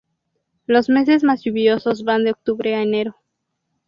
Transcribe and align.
Los 0.65 0.89
meses 0.89 1.23
más 1.23 1.43
lluviosos 1.43 2.03
van 2.03 2.23
de 2.23 2.31
octubre 2.31 2.73
a 2.73 2.81
enero. 2.81 3.17